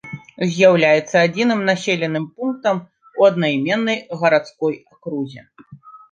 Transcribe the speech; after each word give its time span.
З'яўляецца 0.51 1.15
адзіным 1.25 1.59
населеным 1.69 2.25
пунктам 2.39 2.79
у 3.23 3.27
аднайменнай 3.29 3.99
гарадской 4.23 4.75
акрузе. 4.95 5.41